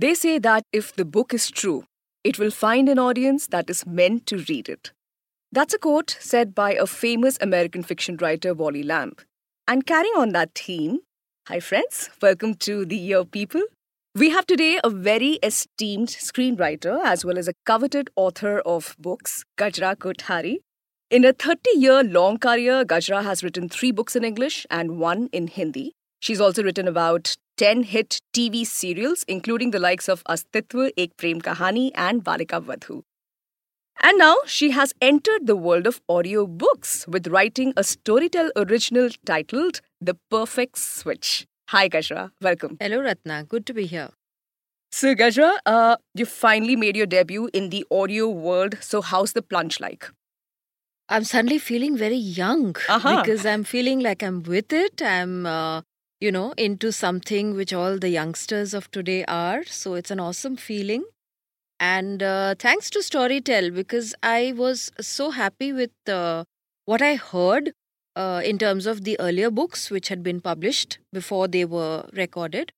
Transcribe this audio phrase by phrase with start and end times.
[0.00, 1.84] They say that if the book is true,
[2.22, 4.92] it will find an audience that is meant to read it.
[5.50, 9.16] That's a quote said by a famous American fiction writer, Wally Lamb.
[9.66, 11.00] And carrying on that theme,
[11.48, 13.62] hi friends, welcome to The Year People.
[14.14, 19.42] We have today a very esteemed screenwriter as well as a coveted author of books,
[19.58, 20.58] Gajra Kottary.
[21.10, 25.28] In a 30 year long career, Gajra has written three books in English and one
[25.32, 25.94] in Hindi.
[26.20, 31.40] She's also written about 10 hit TV serials, including the likes of Astitva, Ek Prem
[31.40, 33.02] Kahani, and Balika Vadhu.
[34.00, 39.08] And now she has entered the world of audio books with writing a Storytel original
[39.26, 41.46] titled The Perfect Switch.
[41.70, 42.30] Hi, Gajra.
[42.40, 42.76] Welcome.
[42.80, 43.42] Hello, Ratna.
[43.44, 44.10] Good to be here.
[44.92, 48.78] So, Gajra, uh, you finally made your debut in the audio world.
[48.80, 50.08] So, how's the plunge like?
[51.08, 53.20] I'm suddenly feeling very young Uh-huh.
[53.20, 55.02] because I'm feeling like I'm with it.
[55.02, 55.82] I'm, uh,
[56.20, 59.64] you know, into something which all the youngsters of today are.
[59.64, 61.04] So it's an awesome feeling.
[61.80, 66.44] And uh, thanks to Storytel because I was so happy with uh,
[66.86, 67.72] what I heard
[68.16, 72.72] uh, in terms of the earlier books which had been published before they were recorded.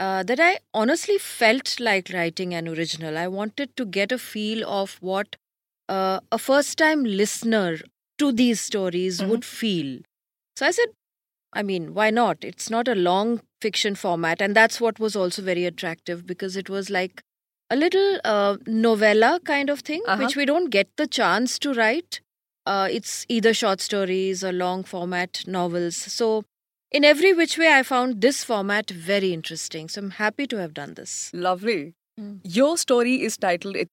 [0.00, 3.16] Uh, that I honestly felt like writing an original.
[3.16, 5.36] I wanted to get a feel of what
[5.88, 7.78] uh, a first time listener
[8.18, 9.28] to these stories Mhm.
[9.28, 10.00] would feel.
[10.56, 10.88] So I said,
[11.54, 12.38] I mean, why not?
[12.44, 14.42] It's not a long fiction format.
[14.42, 17.22] And that's what was also very attractive because it was like
[17.70, 20.22] a little uh, novella kind of thing, Uh-huh.
[20.22, 22.20] which we don't get the chance to write.
[22.66, 25.96] Uh, it's either short stories or long format novels.
[25.96, 26.44] So,
[26.90, 29.88] in every which way, I found this format very interesting.
[29.88, 31.30] So, I'm happy to have done this.
[31.34, 31.94] Lovely.
[32.20, 32.40] Mm.
[32.44, 33.88] Your story is titled, it,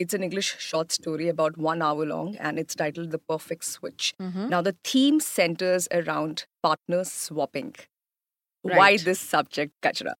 [0.00, 4.14] it's an English short story about one hour long, and it's titled The Perfect Switch.
[4.20, 4.48] Mhm.
[4.48, 7.74] Now, the theme centers around partner swapping.
[8.62, 10.14] Why this subject, Gajra?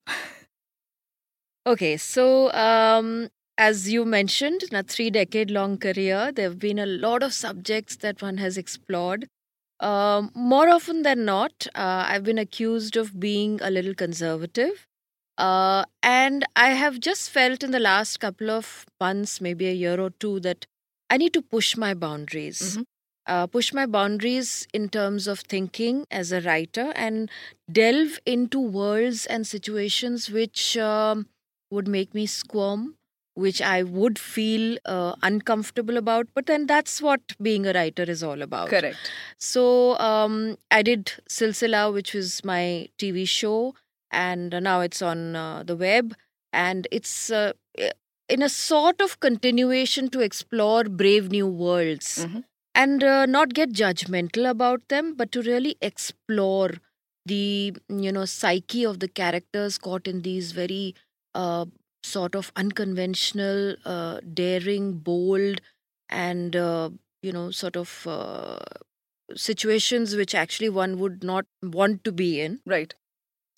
[1.66, 3.28] Okay, so um,
[3.58, 7.32] as you mentioned, in a three decade long career, there have been a lot of
[7.34, 9.28] subjects that one has explored.
[9.80, 14.86] Um, more often than not, uh, I've been accused of being a little conservative.
[15.40, 19.98] Uh, and I have just felt in the last couple of months, maybe a year
[20.00, 20.66] or two, that
[21.08, 22.62] I need to push my boundaries.
[22.76, 22.84] Mhm.
[23.26, 27.30] Uh, push my boundaries in terms of thinking as a writer and
[27.80, 31.26] delve into worlds and situations which um,
[31.70, 32.96] would make me squirm,
[33.34, 36.28] which I would feel uh, uncomfortable about.
[36.34, 38.68] But then that's what being a writer is all about.
[38.68, 39.12] Correct.
[39.38, 43.74] So um, I did Silsila, which was my TV show,
[44.10, 46.14] and now it's on uh, the web,
[46.52, 47.52] and it's uh,
[48.28, 52.44] in a sort of continuation to explore brave new worlds Mhm.
[52.74, 56.70] and uh, not get judgmental about them, but to really explore
[57.26, 60.94] the you know psyche of the characters caught in these very
[61.34, 61.66] uh,
[62.02, 65.60] sort of unconventional, uh, daring, bold,
[66.08, 66.90] and uh,
[67.22, 68.58] you know sort of uh,
[69.36, 72.60] situations which actually one would not want to be in.
[72.66, 72.94] Right.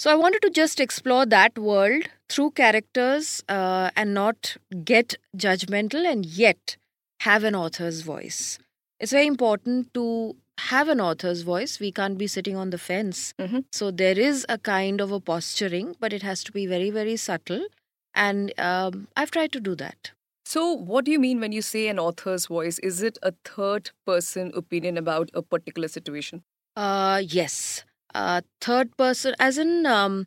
[0.03, 6.05] So I wanted to just explore that world through characters uh, and not get judgmental
[6.05, 6.77] and yet
[7.21, 8.59] have an author's voice.
[8.99, 11.79] It's very important to have an author's voice.
[11.79, 13.33] We can't be sitting on the fence.
[13.39, 13.65] Mhm.
[13.71, 17.17] So there is a kind of a posturing, but it has to be very, very
[17.17, 17.65] subtle.
[18.13, 20.11] And um, I've tried to do that.
[20.45, 22.81] So, what do you mean when you say an author's voice?
[22.81, 26.43] Is it a third person opinion about a particular situation?
[26.75, 27.85] Uh, yes.
[28.15, 30.27] Uh, third person, as in, um,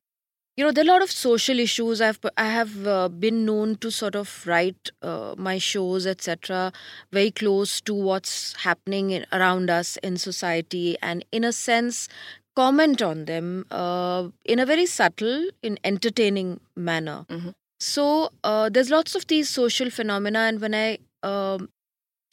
[0.58, 2.02] you know, there are a lot of social issues.
[2.02, 6.72] I've I have uh, been known to sort of write uh, my shows, etc.,
[7.12, 12.08] very close to what's happening in, around us in society, and in a sense,
[12.56, 17.26] comment on them uh, in a very subtle, in entertaining manner.
[17.30, 17.54] Mhm.
[17.80, 21.70] So uh, there's lots of these social phenomena, and when I um,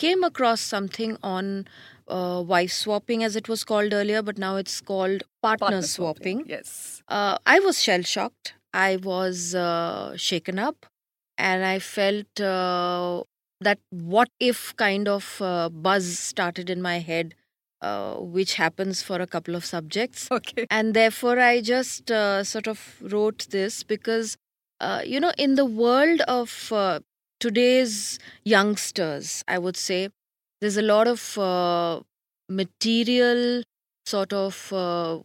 [0.05, 1.51] came across something on
[2.09, 6.45] uh, wife swapping, as it was called earlier, but now it's called partner, Partner swapping.
[6.47, 7.03] Yes.
[7.09, 8.55] Uh, I was shell shocked.
[8.75, 10.87] I was uh, shaken up,
[11.39, 13.23] and I felt uh,
[13.61, 17.35] that what if kind of uh, buzz started in my head,
[17.83, 20.67] uh, which happens for a couple of subjects Okay.
[20.71, 22.83] and therefore i just uh, sort of
[23.15, 24.37] wrote this because
[24.81, 27.01] uh, you know in the world of uh,
[27.45, 27.95] today's
[28.55, 30.01] youngsters i would say
[30.61, 32.01] there's a lot of uh,
[32.49, 33.63] material
[34.07, 35.19] sort of uh,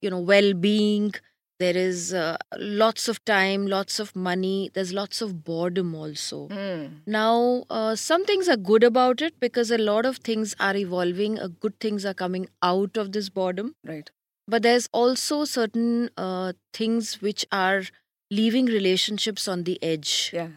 [0.00, 1.12] you know well-being
[1.60, 6.88] there is uh, lots of time lots of money there's lots of boredom also Mm.
[7.06, 11.38] now, uh, some things are good about it because a lot of things are evolving.
[11.38, 13.74] Uh, good things are coming out of this boredom.
[13.92, 14.10] Right.
[14.46, 17.82] But there's also certain uh, things which are
[18.30, 20.30] leaving relationships on the edge.
[20.32, 20.48] Yeah.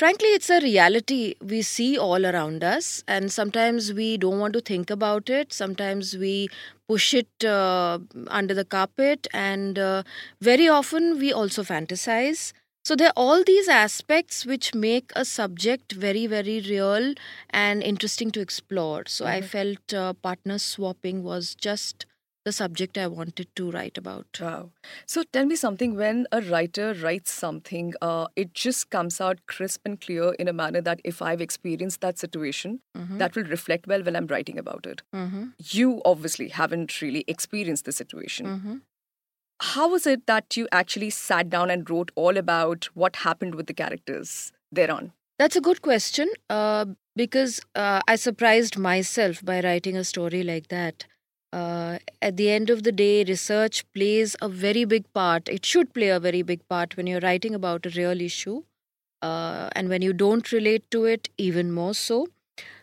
[0.00, 4.60] Frankly, it's a reality we see all around us, and sometimes we don't want to
[4.62, 5.52] think about it.
[5.52, 6.48] Sometimes we
[6.88, 7.98] push it uh,
[8.28, 10.02] under the carpet, and uh,
[10.40, 12.52] very often we also fantasize.
[12.82, 17.12] So, there are all these aspects which make a subject very, very real
[17.50, 19.02] and interesting to explore.
[19.06, 19.50] So, I Mhm.
[19.56, 22.06] felt uh, partner swapping was just
[22.50, 24.38] the subject I wanted to write about.
[24.40, 24.70] Wow.
[25.06, 29.82] So tell me something when a writer writes something, uh, it just comes out crisp
[29.90, 33.18] and clear in a manner that if I've experienced that situation, Mhm.
[33.18, 35.02] that will reflect well when I'm writing about it.
[35.24, 35.52] Mhm.
[35.80, 38.50] You obviously haven't really experienced the situation.
[38.54, 38.80] Mhm.
[39.74, 43.66] How was it that you actually sat down and wrote all about what happened with
[43.72, 44.34] the characters
[44.80, 45.12] thereon?
[45.38, 46.86] That's a good question uh,
[47.24, 51.06] because uh, I surprised myself by writing a story like that.
[51.52, 55.48] Uh, at the end of the day, research plays a very big part.
[55.48, 58.62] It should play a very big part when you're writing about a real issue.
[59.22, 62.28] Uh, and when you don't relate to it, even more so.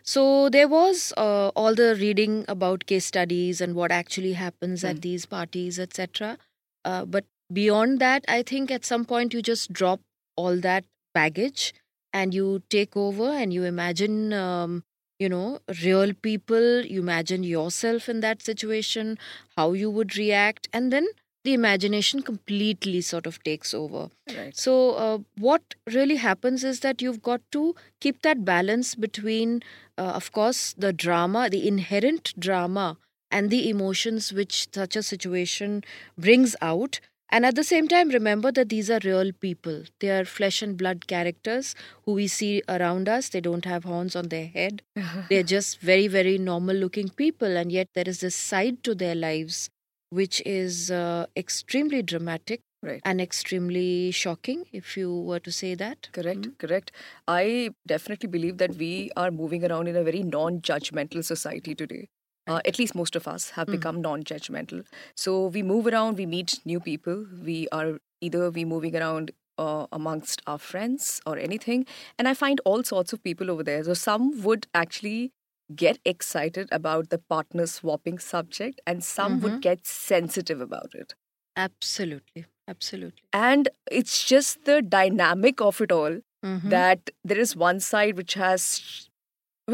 [0.02, 4.90] So there was uh, all the reading about case studies and what actually happens Mm.
[4.90, 6.38] at these parties, etc.
[6.84, 10.00] Uh, but beyond that, I think at some point you just drop
[10.36, 10.84] all that
[11.14, 11.74] baggage
[12.12, 14.84] and you take over and you imagine, um,
[15.18, 16.84] you know, real people.
[16.84, 19.18] You imagine yourself in that situation,
[19.56, 21.08] how you would react, and then
[21.44, 24.10] the imagination completely sort of takes over.
[24.36, 24.56] Right.
[24.56, 29.62] So, uh, what really happens is that you've got to keep that balance between,
[29.96, 32.96] uh, of course, the drama, the inherent drama,
[33.30, 35.84] and the emotions which such a situation
[36.16, 37.00] brings out.
[37.30, 39.82] And at the same time, remember that these are real people.
[40.00, 43.28] They are flesh and blood characters who we see around us.
[43.28, 44.82] They don't have horns on their head.
[45.28, 47.56] They're just very, very normal looking people.
[47.56, 49.68] And yet, there is this side to their lives
[50.10, 53.00] which is uh, extremely dramatic Right.
[53.04, 56.08] and extremely shocking, if you were to say that.
[56.12, 56.58] Correct, Mm.
[56.58, 56.92] correct.
[57.26, 62.08] I definitely believe that we are moving around in a very non judgmental society today.
[62.48, 63.72] Uh, at least most of us have Mm.
[63.72, 64.84] become non judgmental.
[65.14, 67.26] So we move around, we meet new people.
[67.48, 71.84] We are either we moving around uh, amongst our friends or anything.
[72.18, 73.82] And I find all sorts of people over there.
[73.84, 75.32] So some would actually
[75.74, 79.42] get excited about the partner swapping subject, and some Mhm.
[79.42, 81.14] would get sensitive about it.
[81.56, 83.22] Absolutely, absolutely.
[83.32, 86.70] And it's just the dynamic of it all Mhm.
[86.70, 89.07] that there is one side which has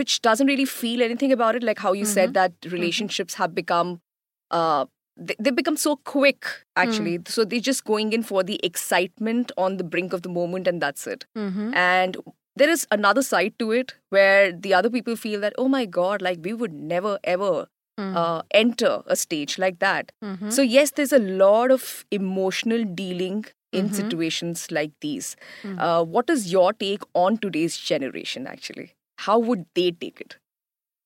[0.00, 3.92] which doesn't really feel anything about it like how you said that relationships have become
[4.60, 4.84] uh
[5.16, 6.46] they, they become so quick
[6.84, 10.66] actually so they're just going in for the excitement on the brink of the moment
[10.72, 11.68] and that's it Mhm.
[11.82, 12.16] and
[12.62, 16.26] there is another side to it where the other people feel that oh my god
[16.28, 17.54] like we would never ever
[18.02, 18.14] Mm.
[18.20, 20.48] uh, enter a stage like that Mhm.
[20.54, 21.84] so yes there's a lot of
[22.16, 23.36] emotional dealing
[23.80, 23.94] in Mhm.
[23.98, 25.28] situations like these
[25.68, 25.76] Mm.
[25.88, 28.86] uh, what is your take on today's generation actually
[29.26, 30.38] how would they take it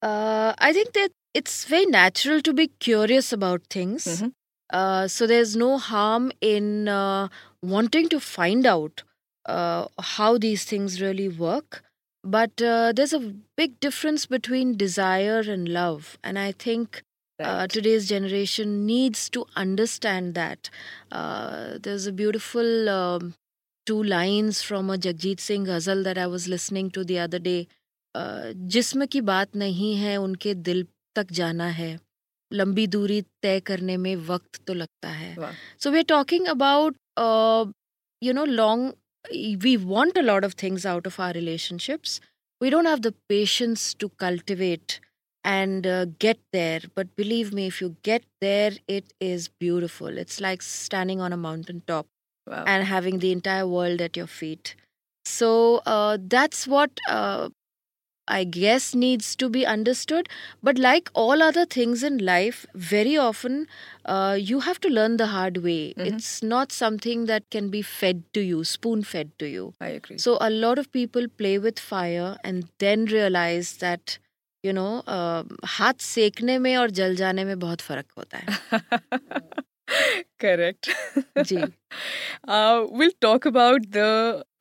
[0.09, 4.05] Uh, I think that it's very natural to be curious about things.
[4.13, 4.33] Mhm.
[4.81, 7.29] Uh, so there's no harm in uh,
[7.75, 9.03] wanting to find out
[9.57, 11.83] uh, how these things really work.
[12.37, 13.21] But uh, there's a
[13.63, 16.19] big difference between desire and love.
[16.23, 17.03] And I think
[17.41, 20.71] uh, today's generation needs to understand that.
[21.11, 23.35] Uh, there's a beautiful um,
[23.87, 27.69] two lines from a Jagjit Singh ghazal that I was listening to the other day.
[28.16, 31.88] Uh, जिस्म की बात नहीं है उनके दिल तक जाना है
[32.52, 35.50] लंबी दूरी तय करने में वक्त तो लगता है Wow.
[35.84, 37.66] so we're talking about uh,
[38.22, 38.84] you know long
[39.66, 42.20] we want a lot of things out of our relationships
[42.62, 45.00] we don't have the patience to cultivate
[45.44, 50.40] and uh, get there but believe me if you get there it is beautiful it's
[50.48, 52.06] like standing on a mountain top
[52.48, 52.64] Wow.
[52.68, 54.76] and having the entire world at your feet
[55.26, 55.52] so
[55.98, 57.50] uh, that's what uh,
[58.28, 60.30] I guess needs to be understood.
[60.62, 63.68] But like all other things in life, very often
[64.06, 65.94] uh, you have to learn the hard way.
[65.98, 66.06] Mhm.
[66.12, 69.74] It's not something that can be fed to you, spoon fed to you.
[69.82, 70.18] I agree.
[70.18, 74.18] So a lot of people play with fire and then realize that
[74.64, 75.44] you know uh,
[75.78, 79.62] हाथ सेकने में और जल जाने में बहुत फर्क होता है
[80.44, 80.90] Correct.
[81.50, 81.58] Ji
[82.48, 84.08] uh, we'll talk about the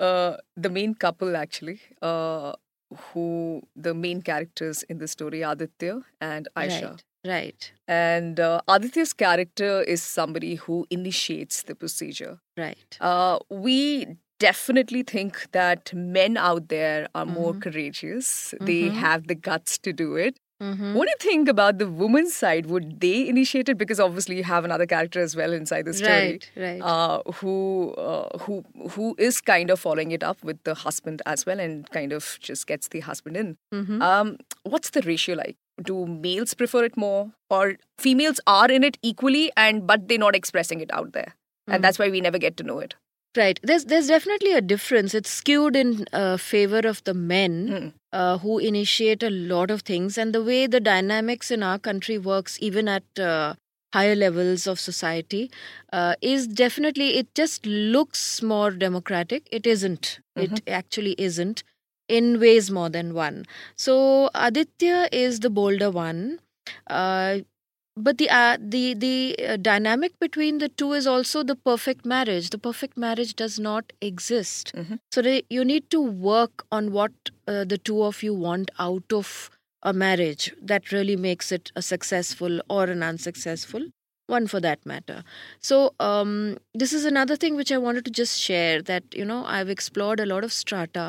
[0.08, 1.78] uh, the main couple actually,
[2.10, 2.52] uh,
[2.95, 6.91] who the main characters in the story, are Aditya and Aisha.
[6.91, 12.39] right right And uh, Aditya's character is somebody who initiates the procedure.
[12.57, 14.07] right Uh, we
[14.39, 17.61] definitely think that men out there are more Mhm.
[17.61, 18.53] courageous.
[18.61, 18.93] They Mhm.
[19.05, 20.37] have the guts to do it.
[20.61, 20.95] Mhm.
[20.95, 22.65] What do you think about the woman's side?
[22.65, 23.77] Would they initiate it?
[23.77, 26.31] Because obviously you have another character as well inside the story.
[26.31, 26.81] Right, right.
[26.81, 28.63] Uh, who uh, who
[28.95, 32.39] who is kind of following it up with the husband as well, and kind of
[32.41, 33.57] just gets the husband in.
[33.73, 34.01] Mhm.
[34.01, 35.57] Um, what's the ratio like?
[35.83, 40.35] Do males prefer it more, or females are in it equally, and but they're not
[40.35, 41.35] expressing it out there,
[41.67, 41.81] and Mm.
[41.83, 42.95] that's why we never get to know it.
[43.35, 43.59] Right.
[43.61, 45.13] There's there's definitely a difference.
[45.13, 47.87] It's skewed in uh, favor of the men Hmm.
[48.11, 52.17] uh, who initiate a lot of things, and the way the dynamics in our country
[52.17, 53.53] works, even at uh,
[53.93, 55.51] higher levels of society,
[55.93, 57.09] uh, is definitely.
[57.17, 59.47] It just looks more democratic.
[59.51, 60.19] It isn't.
[60.35, 61.63] It actually isn't.
[62.07, 63.45] In ways more than one.
[63.75, 66.39] So Aditya is the bolder one.
[67.99, 72.49] But the uh, the the uh, dynamic between the two is also the perfect marriage.
[72.51, 74.71] The perfect marriage does not exist.
[74.75, 74.99] Mhm.
[75.11, 77.11] so they, you need to work on what
[77.47, 79.49] uh, the two of you want out of
[79.81, 83.87] a marriage that really makes it a successful or an unsuccessful
[84.27, 85.23] one for that matter.
[85.59, 89.43] So um, this is another thing which i wanted to just share that you know
[89.45, 91.05] i've explored a lot of strata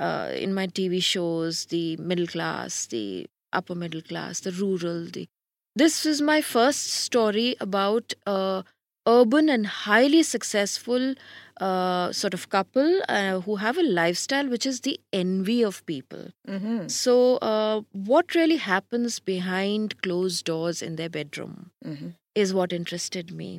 [0.00, 5.26] uh, in my tv shows the middle class the upper middle class the rural the
[5.80, 8.64] this is my first story about a
[9.06, 11.14] urban and highly successful
[11.60, 16.26] uh, sort of couple uh, who have a lifestyle which is the envy of people.
[16.48, 16.88] Mm-hmm.
[16.88, 22.08] So, uh, what really happens behind closed doors in their bedroom Mm-hmm.
[22.34, 23.50] is what interested me.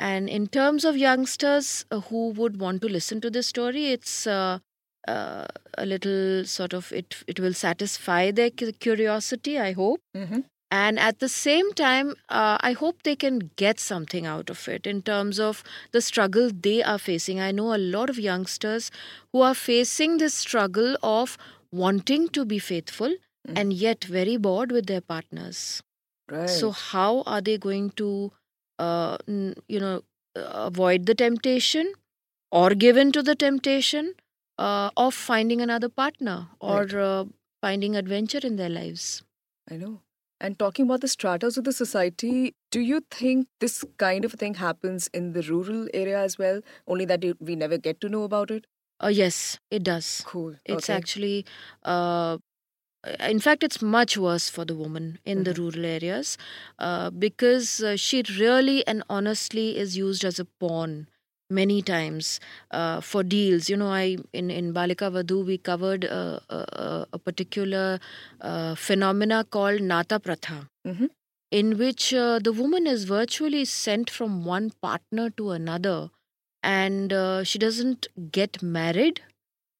[0.00, 4.26] And in terms of youngsters uh, who would want to listen to this story, it's
[4.26, 4.58] uh,
[5.06, 5.46] uh,
[5.76, 7.16] a little sort of it.
[7.26, 9.58] It will satisfy their curiosity.
[9.58, 10.40] I hope Mm-hmm.
[10.70, 14.86] And at the same time uh, i hope they can get something out of it
[14.86, 18.90] in terms of the struggle they are facing i know a lot of youngsters
[19.32, 21.38] who are facing this struggle of
[21.72, 23.16] wanting to be faithful
[23.48, 23.56] Mm.
[23.60, 25.58] and yet very bored with their partners
[26.30, 26.50] Right.
[26.54, 28.08] so how are they going to
[28.86, 30.02] uh, n- you know
[30.36, 31.92] avoid the temptation
[32.50, 34.14] or give in to the temptation
[34.58, 36.94] uh, of finding another partner or Right.
[36.94, 37.24] uh,
[37.62, 39.22] finding adventure in their lives
[39.70, 39.94] I know.
[40.40, 44.54] And talking about the stratas of the society, do you think this kind of thing
[44.54, 46.60] happens in the rural area as well?
[46.86, 48.66] Only that we never get to know about it?
[49.02, 50.56] uh, yes it does Cool.
[50.64, 50.94] It's okay.
[50.96, 51.46] actually,
[51.84, 52.38] uh,
[53.20, 55.58] in fact, it's much worse for the woman in the Mhm.
[55.58, 56.36] rural areas
[56.78, 61.08] uh, because uh, she really and honestly is used as a pawn
[61.50, 62.40] many times
[62.70, 63.68] uh, for deals.
[63.68, 68.00] You know, I in in Balika Vadhu we covered uh, a, a, a particular
[68.40, 70.68] uh, phenomena called Nata Pratha.
[70.86, 71.10] Mhm.
[71.50, 76.10] In which uh, the woman is virtually sent from one partner to another,
[76.62, 79.22] and uh, she doesn't get married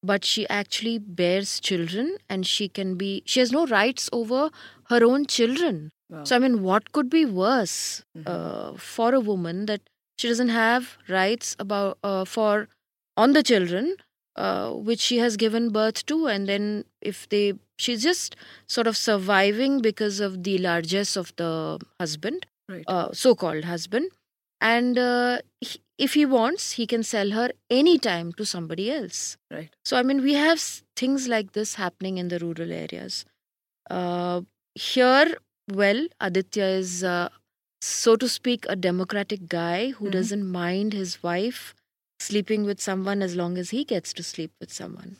[0.01, 4.49] but she actually bears children and she can be she has no rights over
[4.89, 6.23] her own children Wow.
[6.23, 7.75] so i mean what could be worse
[8.17, 8.23] Mhm.
[8.33, 9.81] uh, for a woman that
[10.19, 12.67] she doesn't have rights about uh, for
[13.15, 13.95] on the children
[14.35, 16.67] uh, which she has given birth to and then
[17.01, 17.43] if they
[17.77, 18.35] she's just
[18.67, 21.51] sort of surviving because of the largesse of the
[21.99, 22.83] husband right.
[22.87, 24.09] uh, so-called husband
[24.61, 29.23] and uh, he- if he wants he can sell her anytime to somebody else
[29.57, 29.73] right.
[29.85, 30.59] so i mean we have
[31.03, 33.25] things like this happening in the rural areas
[33.89, 34.41] uh,
[34.75, 35.37] here
[35.81, 37.29] well aditya is uh,
[37.81, 40.11] so to speak a democratic guy who Mhm.
[40.17, 41.73] doesn't mind his wife
[42.19, 45.17] sleeping with someone as long as he gets to sleep with someone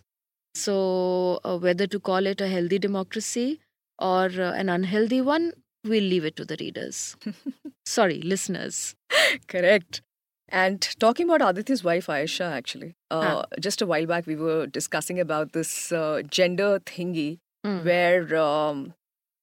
[0.55, 3.59] so uh, whether to call it a healthy democracy
[3.99, 5.51] or uh, an unhealthy one
[5.85, 7.15] we'll leave it to the readers
[7.85, 8.95] sorry listeners
[9.47, 10.01] Correct.
[10.49, 15.19] And talking about Aditya's wife, Aisha, actually, uh, just a while back we were discussing
[15.19, 17.83] about this uh, gender thingy Mm.
[17.85, 18.93] where, um,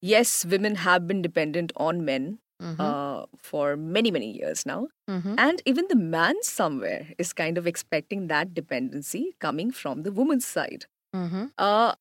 [0.01, 2.81] yes, women have been dependent on men Mhm.
[2.81, 4.89] uh, for many, many years now.
[5.09, 5.35] Mhm.
[5.39, 10.47] And even the man somewhere is kind of expecting that dependency coming from the woman's
[10.47, 10.87] side.
[11.15, 11.53] Mhm.
[11.59, 11.95] Uh,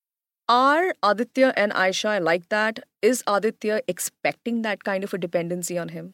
[0.47, 2.79] are Aditya and Aisha like that?
[3.01, 6.13] Is Aditya expecting that kind of a dependency on him?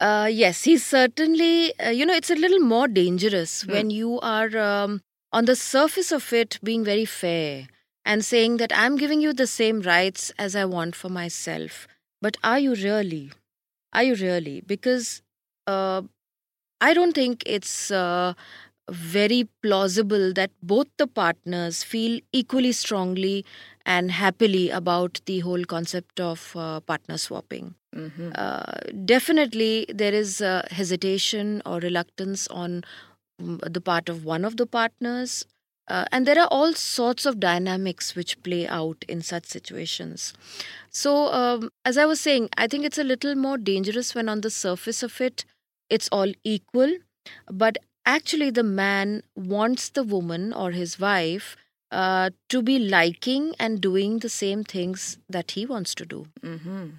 [0.00, 3.72] Uh, yes, he's certainly, uh, you know, it's a little more dangerous Hmm.
[3.72, 7.66] when you are um, on the surface of it being very fair
[8.04, 11.86] and saying that I'm giving you the same rights as I want for myself.
[12.20, 13.32] But are you really?
[13.92, 14.62] Are you really?
[14.66, 15.22] Because
[15.66, 16.02] uh,
[16.80, 18.34] I don't think it's uh,
[18.90, 23.44] very plausible that both the partners feel equally strongly
[23.86, 28.30] and happily about the whole concept of uh, partner swapping Mm-hmm.
[28.36, 28.72] uh,
[29.04, 32.84] definitely there is uh, hesitation or reluctance on
[33.40, 35.44] mm, the part of one of the partners
[35.90, 40.32] Uh, and there are all sorts of dynamics which play out in such situations.
[40.88, 44.42] So, um, as I was saying, I think it's a little more dangerous when on
[44.42, 45.44] the surface of it,
[45.90, 46.92] it's all equal.
[47.50, 51.56] But actually, the man wants the woman or his wife
[51.90, 56.26] uh, to be liking and doing the same things that he wants to do.
[56.40, 56.90] Mm-hmm.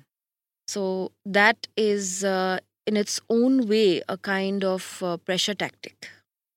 [0.67, 6.09] So, that is uh, in its own way a kind of uh, pressure tactic.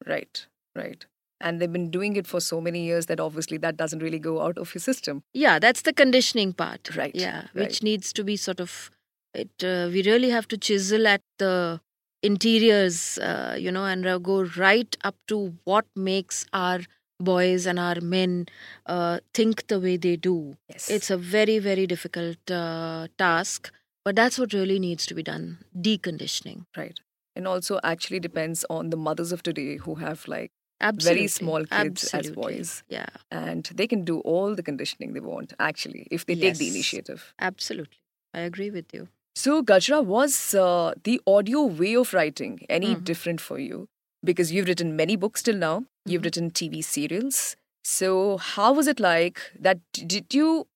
[0.04, 1.06] Right, right.
[1.44, 4.40] And they've been doing it for so many years that obviously that doesn't really go
[4.40, 5.22] out of your system.
[5.34, 6.96] Yeah, that's the conditioning part.
[6.96, 7.66] Right, Yeah, right.
[7.66, 8.90] which needs to be sort of
[9.34, 9.50] it.
[9.62, 11.80] Uh, we really have to chisel at the
[12.22, 16.80] interiors, uh, you know, and go right up to what makes our
[17.20, 18.46] boys and our men
[18.86, 20.56] uh, think the way they do.
[20.68, 20.90] Yes.
[20.90, 23.70] It's a very, very difficult uh, task,
[24.04, 26.66] but that's what really needs to be done deconditioning.
[26.76, 26.98] right.
[27.36, 31.16] And also actually depends on the mothers of today who have like Absolutely.
[31.20, 32.82] Very small kids as boys.
[32.88, 36.68] Yeah, and they can do all the conditioning they want actually if they take the
[36.68, 37.32] initiative.
[37.38, 37.98] absolutely.
[38.34, 39.08] I agree with you.
[39.36, 43.04] So Gajra was uh, the audio way of writing any Mhm.
[43.04, 43.88] different for you
[44.24, 45.84] because you've written many books till now.
[46.06, 46.24] You've Mhm.
[46.24, 47.56] written TV serials.
[47.84, 50.66] So how was it like that did you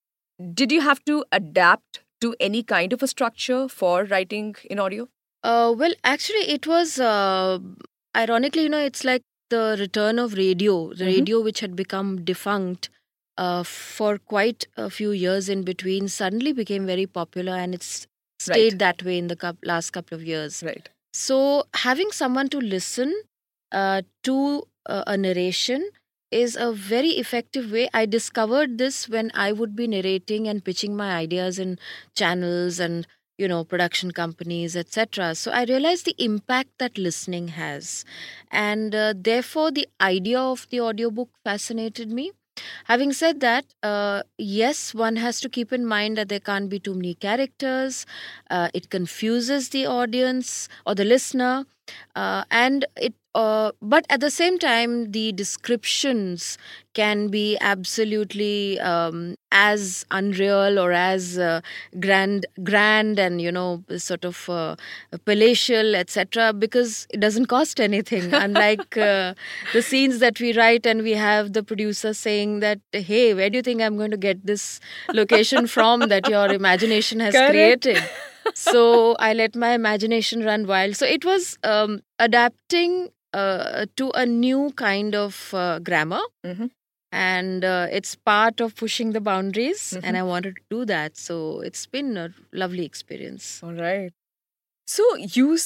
[0.63, 5.09] did you have to adapt to any kind of a structure for writing in audio?
[5.43, 7.59] Uh, well, actually, it was uh,
[8.17, 11.13] ironically, you know, it's like the return of radio, the Mhm.
[11.17, 12.91] radio which had become defunct
[13.37, 18.07] uh, for quite a few years in between, suddenly became very popular, and it's
[18.41, 18.79] stayed Right.
[18.81, 20.63] that way in the last couple of years.
[20.63, 20.89] Right.
[21.13, 23.15] So, having someone to listen
[23.71, 25.91] uh, to uh, a narration
[26.31, 27.89] is a very effective way.
[27.93, 31.79] I discovered this when I would be narrating and pitching my ideas in
[32.15, 33.07] channels and
[33.39, 38.05] you know production companies etc so i realized the impact that listening has.
[38.51, 42.33] And uh, therefore the idea of the audiobook fascinated me.
[42.87, 46.81] Having said that uh, yes one has to keep in mind that there can't be
[46.81, 48.07] too many characters.
[48.51, 51.67] Uh, it confuses the audience or the listener.
[52.15, 56.59] Uh, and it uh, but at the same time the descriptions
[56.95, 61.61] can be absolutely um, as unreal or as uh,
[62.01, 64.75] grand grand and you know sort of uh,
[65.25, 68.33] palatial etc because it doesn't cost anything.
[68.47, 69.35] Unlike uh,
[69.73, 73.57] the scenes that we write and we have the producer saying that hey where do
[73.59, 74.81] you think i'm going to get this
[75.13, 77.83] location from that your imagination has Correct.
[77.83, 78.03] created?
[78.55, 80.97] So i let my imagination run wild.
[80.97, 86.71] So it was um, adapting uh, to a new kind of uh, grammar Mhm.
[87.13, 90.01] and uh, it's part of pushing the boundaries Mhm.
[90.05, 94.13] and i wanted to do that so it's been a lovely experience All right.
[94.87, 95.59] So you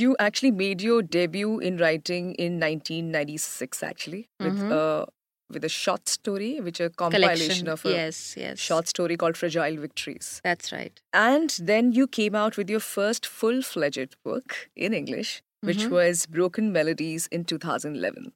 [0.00, 5.06] you actually made your debut in writing in 1996 actually with uh
[5.54, 9.36] with a short story which a compilation collection of a yes yes short story called
[9.36, 10.40] Fragile Victories.
[10.44, 15.84] that's right And then you came out with your first full-fledged book in English which
[15.86, 15.90] Mhm.
[15.90, 18.32] was Broken Melodies in 2011.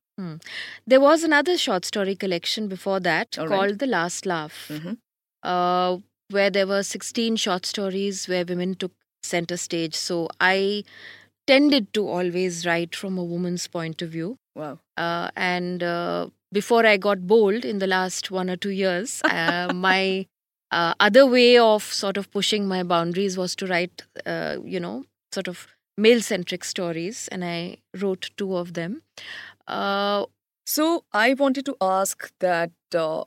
[0.87, 3.57] there was another short story collection before that All right.
[3.57, 4.99] called the last laugh Mhm.
[5.43, 5.99] uh,
[6.37, 8.93] where there were 16 short stories where women took
[9.31, 10.85] center stage so i
[11.53, 14.79] tended to always write from a woman's point of view Wow.
[14.97, 19.73] uh, and uh, before I got bold in the last one or two years, uh,
[19.75, 20.27] my
[20.71, 25.05] uh, other way of sort of pushing my boundaries was to write, uh, you know,
[25.33, 29.03] sort of male centric stories, and I wrote two of them.
[29.67, 30.27] Uh,
[30.67, 33.25] So I wanted to ask that uh,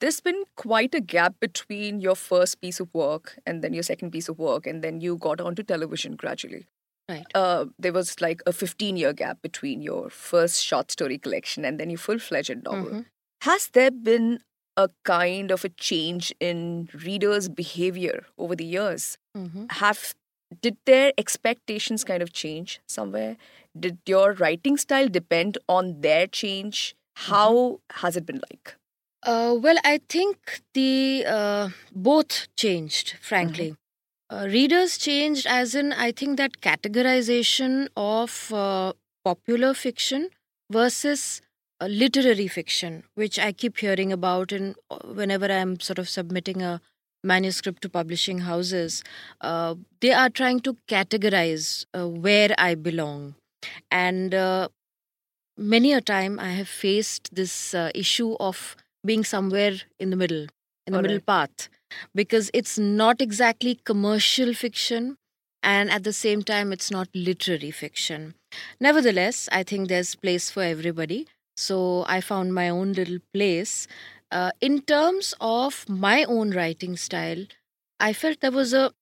[0.00, 4.10] there's been quite a gap between your first piece of work and then your second
[4.10, 6.66] piece of work, and then you got onto television gradually.
[7.08, 7.24] Right.
[7.32, 11.78] Uh, there was like a 15 year gap between your first short story collection and
[11.78, 12.90] then your full fledged novel.
[12.90, 13.06] Mhm.
[13.42, 14.40] Has there been
[14.76, 19.16] a kind of a change in readers' behavior over the years?
[19.36, 19.70] mhm.
[19.72, 20.14] Have
[20.62, 23.36] did their expectations kind of change somewhere?
[23.78, 26.94] Did your writing style depend on their change?
[27.14, 28.76] How has it been like?
[29.22, 33.76] Uh, well, I think the uh, both changed, frankly.
[34.30, 38.92] Uh, readers changed, as in, I think that categorization of uh,
[39.24, 40.30] popular fiction
[40.70, 41.42] versus
[41.80, 46.80] uh, literary fiction, which I keep hearing about, and whenever I'm sort of submitting a
[47.22, 49.04] manuscript to publishing houses,
[49.40, 53.34] uh, they are trying to categorize uh, where I belong.
[53.90, 54.68] And uh,
[55.56, 60.46] many a time I have faced this uh, issue of being somewhere in the middle,
[60.86, 61.26] in the All middle right.
[61.26, 61.68] path,
[62.14, 65.16] because it's not exactly commercial fiction,
[65.62, 68.34] and at the same time, it's not literary fiction.
[68.80, 71.26] Nevertheless, I think there's place for everybody.
[71.56, 73.86] So I found my own little place.
[74.30, 77.44] Uh, in terms of my own writing style,
[77.98, 78.92] I felt there was a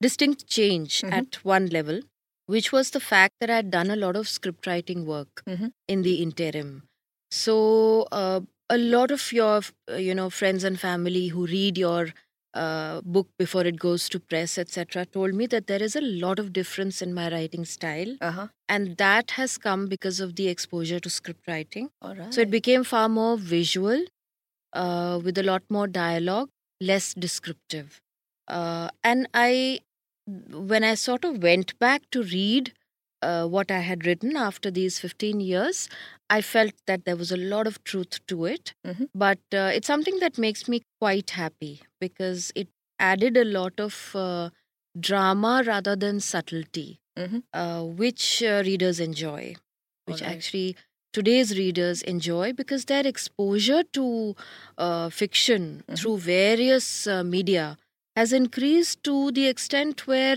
[0.00, 1.12] distinct change Mhm.
[1.12, 2.02] at one level,
[2.46, 5.72] which was the fact that I had done a lot of script writing work Mhm.
[5.88, 6.70] in the interim.
[7.30, 7.56] So
[8.12, 12.14] uh, a lot of your, uh, you know, friends and family who read your
[12.54, 16.38] uh, book before it goes to press, etc., told me that there is a lot
[16.38, 18.48] of difference in my writing style, Uh huh.
[18.68, 21.90] and that has come because of the exposure to script writing.
[22.02, 22.32] Right.
[22.34, 24.04] So it became far more visual,
[24.72, 26.50] uh, with a lot more dialogue,
[26.80, 28.00] less descriptive.
[28.46, 29.80] Uh, and I,
[30.26, 32.72] when I sort of went back to read
[33.20, 35.88] uh, what I had written after these 15 years,
[36.30, 38.74] I felt that there was a lot of truth to it.
[38.86, 39.08] Mhm.
[39.14, 42.68] But uh, it's something that makes me quite happy because it
[43.00, 44.50] added a lot of uh,
[44.98, 47.42] drama rather than subtlety, Mhm.
[47.52, 49.56] uh, which uh, readers enjoy,
[50.06, 50.36] which Alright.
[50.36, 50.76] actually
[51.12, 54.34] today's readers enjoy because their exposure to
[54.76, 55.98] uh, fiction Mhm.
[55.98, 57.76] through various uh, media
[58.16, 60.36] has increased to the extent where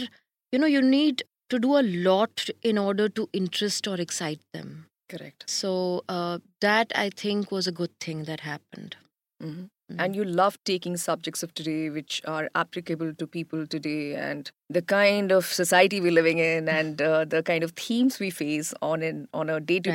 [0.51, 4.85] you know you need to do a lot in order to interest or excite them
[5.09, 5.49] Correct.
[5.49, 8.95] so uh, that i think was a good thing that happened
[9.43, 9.69] Mhm.
[9.91, 9.95] Mm.
[10.03, 14.81] And you love taking subjects of today which are applicable to people today and the
[14.91, 19.01] kind of society we're living in and uh, the kind of themes we face on
[19.07, 19.91] an on a day to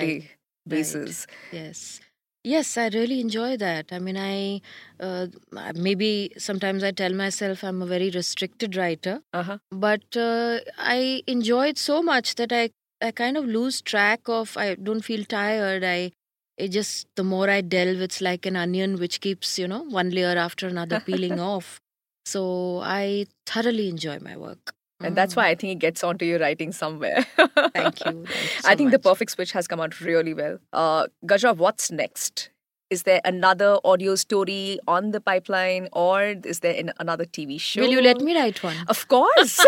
[0.68, 1.26] basis.
[1.52, 2.00] yes
[2.44, 4.61] yes i really enjoy that i mean i
[5.00, 5.26] uh,
[5.74, 9.59] maybe sometimes i tell myself i'm a very restricted writer Uh-huh.
[9.87, 12.61] but uh, I enjoy it so much that I
[13.07, 14.52] I kind of lose track of.
[14.64, 15.85] I don't feel tired.
[15.88, 15.96] I
[16.66, 20.12] it just the more I delve, it's like an onion which keeps you know one
[20.18, 21.68] layer after another peeling off.
[22.35, 22.44] So
[22.92, 25.37] I thoroughly enjoy my work, And that's Mm.
[25.38, 27.22] why I think it gets onto your writing somewhere.
[27.74, 28.24] Thank you.
[28.26, 30.59] Thank you I so think the perfect switch has come out really well.
[30.72, 32.50] Uh, Gajra, what's next?
[32.88, 37.80] Is there another audio story on the pipeline or is there an, another TV show?
[37.82, 38.76] Will you let me write one?
[38.88, 39.59] Of course.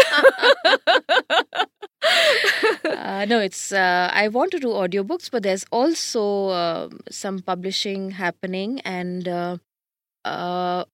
[2.85, 8.13] uh, no, it's uh, I want to do audiobooks, but there's also uh, some publishing
[8.13, 9.57] happening and uh,
[10.25, 10.85] uh,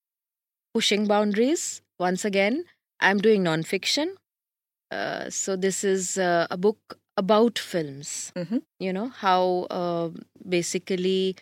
[0.73, 1.83] pushing boundaries.
[1.99, 2.65] Once again,
[3.01, 4.15] I'm doing nonfiction.
[4.91, 8.33] Uh, so this is uh, a book about films.
[8.37, 8.63] Mhm.
[8.79, 10.11] You know how uh,
[10.49, 11.37] basically.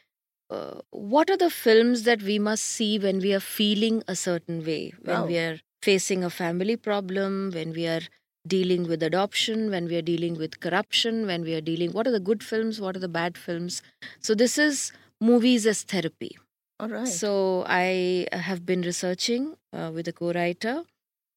[0.50, 4.62] Uh, what are the films that we must see when we are feeling a certain
[4.64, 5.26] way when Wow.
[5.26, 8.02] we are facing a family problem when we are
[8.46, 12.10] dealing with adoption, when we are dealing with corruption, when we are dealing what are
[12.12, 13.80] the good films, what are the bad films.
[14.20, 16.36] So this is movies as therapy.
[16.78, 17.08] All right.
[17.08, 20.82] So I have been researching uh, with a co-writer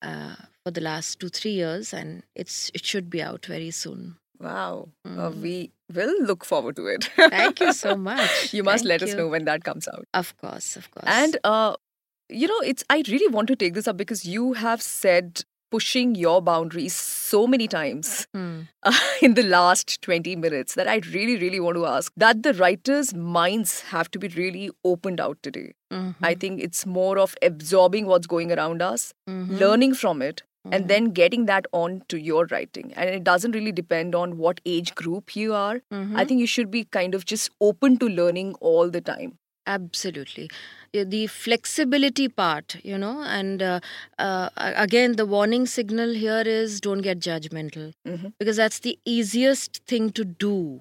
[0.02, 0.36] uh,
[0.66, 4.18] for the last two three years, and it's it should be out very soon.
[4.46, 4.90] wow.
[5.06, 5.42] Uh, Mm.
[5.44, 5.52] we
[5.98, 7.06] will look forward to it.
[7.34, 8.54] Thank you so much.
[8.54, 10.08] you must Thank let us know when that comes out.
[10.22, 11.06] Of course, of course.
[11.08, 11.76] And uh,
[12.44, 15.44] you know, it's I really want to take this up because you have said
[15.76, 18.50] pushing your boundaries so many times Hmm.
[18.92, 18.98] uh,
[19.30, 23.14] in the last 20 minutes that I really, really want to ask that the writers'
[23.38, 25.70] minds have to be really opened out today.
[25.94, 26.16] Mhm.
[26.32, 29.60] I think it's more of absorbing what's going around us, Mhm.
[29.64, 30.76] learning from it, Mhm.
[30.76, 32.94] and then getting that on to your writing.
[32.96, 35.76] And it doesn't really depend on what age group you are.
[35.92, 36.28] I Mhm.
[36.28, 39.38] think you should be kind of just open to learning all the time.
[39.68, 40.50] Absolutely.
[40.94, 43.80] The flexibility part, you know, and uh,
[44.20, 48.34] uh, again, the warning signal here is don't get judgmental Mhm.
[48.40, 50.80] because that's the easiest thing to do.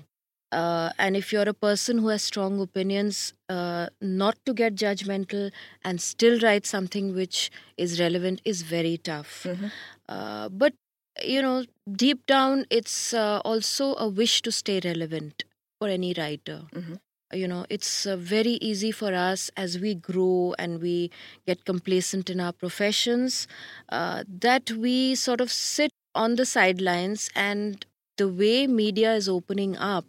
[0.52, 5.50] Uh, and if you're a person who has strong opinions, uh, not to get judgmental
[5.85, 9.44] and still write something which is relevant is very tough.
[9.44, 9.70] Mhm.
[10.09, 10.74] Uh, but,
[11.22, 15.44] you know, deep down, it's uh, also a wish to stay relevant
[15.78, 16.98] for any writer Mhm.
[17.33, 21.11] you know it's uh, very easy for us as we grow and we
[21.46, 23.48] get complacent in our professions
[23.88, 27.87] uh, that we sort of sit on the sidelines and
[28.18, 30.04] the way media is opening up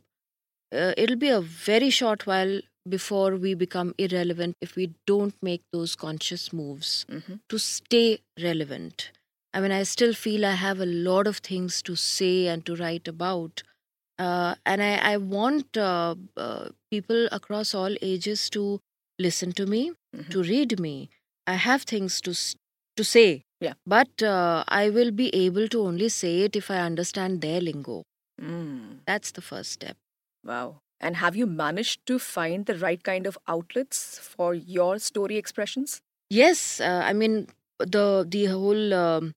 [0.75, 2.59] uh, it'll be a very short while
[2.95, 7.39] before we become irrelevant if we don't make those conscious moves Mhm.
[7.53, 8.07] to stay
[8.47, 9.05] relevant
[9.53, 12.75] i mean i still feel i have a lot of things to say and to
[12.83, 13.63] write about
[14.17, 18.79] uh, and I, I want uh, uh, people across all ages to
[19.19, 20.29] listen to me, Mhm.
[20.31, 21.09] to read me.
[21.47, 22.33] I have things to
[22.97, 23.73] to say, Yeah.
[23.85, 28.03] but uh, I will be able to only say it if I understand their lingo.
[28.41, 28.99] Mm.
[29.05, 29.97] That's the first step.
[30.45, 30.81] Wow.
[30.99, 36.01] And have you managed to find the right kind of outlets for your story expressions?
[36.29, 37.47] Yes, uh, I mean
[37.79, 39.33] the the whole um,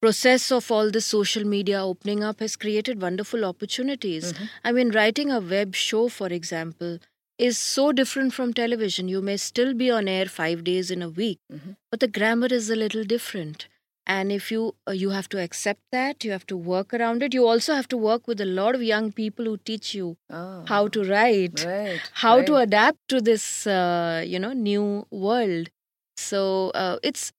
[0.00, 4.32] process of all the social media opening up has created wonderful opportunities.
[4.32, 4.48] Mhm.
[4.64, 6.98] I mean, writing a web show, for example,
[7.38, 9.08] is so different from television.
[9.08, 11.76] You may still be on air five days in a week, Mhm.
[11.90, 13.68] but the grammar is a little different.
[14.06, 17.34] And if you uh, you have to accept that, you have to work around it.
[17.34, 20.64] You also have to work with a lot of young people who teach you Ah,
[20.66, 25.70] how to write, right, how to adapt to this uh, you know new world.
[26.16, 27.32] So uh, it's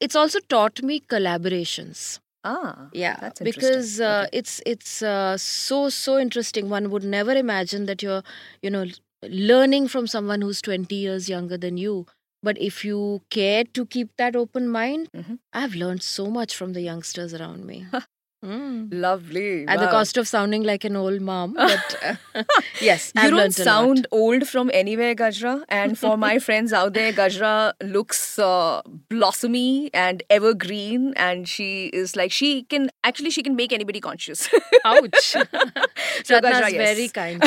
[0.00, 2.18] it's also taught me collaborations.
[2.44, 4.38] Ah, Yeah, that's because uh, Okay.
[4.38, 6.68] it's it's uh, so so interesting.
[6.68, 8.22] One would never imagine that you're
[8.62, 8.86] you know
[9.22, 12.06] learning from someone who's 20 years younger than you.
[12.42, 15.38] But if you care to keep that open mind, Mhm.
[15.52, 17.86] I've learned so much from the youngsters around me.
[18.46, 18.90] Mm.
[18.94, 19.66] lovely.
[19.66, 22.14] At the cost of sounding like an old mom, but uh,
[22.80, 23.70] yes, You I've don't learnt a lot.
[23.70, 25.64] sound old from anywhere, Gajra.
[25.68, 32.14] And for my friends out there, Gajra looks uh, blossomy and evergreen, and she is
[32.14, 34.48] like she can actually she can make anybody conscious.
[34.84, 35.34] Ouch.
[35.34, 36.96] So, Ratna's Gajra, yes.
[36.96, 37.42] very kind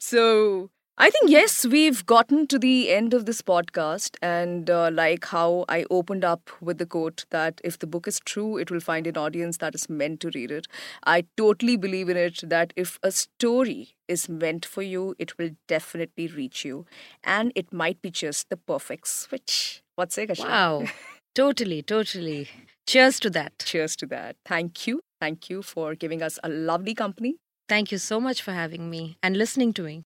[0.00, 0.70] so
[1.02, 5.64] I think yes, we've gotten to the end of this podcast, and uh, like how
[5.66, 9.06] I opened up with the quote that if the book is true, it will find
[9.06, 10.66] an audience that is meant to read it.
[11.04, 15.52] I totally believe in it that if a story is meant for you, it will
[15.66, 16.84] definitely reach you,
[17.24, 19.82] and it might be just the perfect switch.
[19.96, 20.48] What's it, Kashmir?
[20.50, 20.84] wow.
[21.34, 22.48] Totally, totally.
[22.88, 23.52] Cheers to that.
[23.60, 24.36] Cheers to that.
[24.44, 25.00] Thank you.
[25.20, 27.36] Thank you for giving us a lovely company.
[27.68, 29.98] Thank you so much for having me and listening to me.